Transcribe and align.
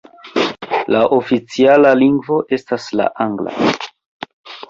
La 0.95 1.01
oficiala 1.17 1.91
lingvo 2.01 2.39
estas 2.59 2.87
la 3.01 3.07
angla. 3.29 3.53